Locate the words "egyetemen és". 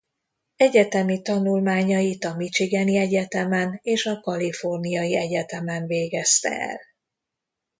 2.97-4.05